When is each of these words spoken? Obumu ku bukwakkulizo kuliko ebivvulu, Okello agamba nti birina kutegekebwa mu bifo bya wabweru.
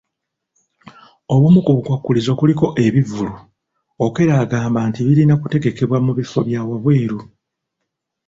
Obumu 1.33 1.59
ku 1.65 1.71
bukwakkulizo 1.77 2.31
kuliko 2.39 2.65
ebivvulu, 2.85 3.33
Okello 4.05 4.33
agamba 4.43 4.79
nti 4.89 4.99
birina 5.07 5.33
kutegekebwa 5.41 5.97
mu 6.05 6.11
bifo 6.17 6.39
bya 6.47 6.61
wabweru. 6.69 7.19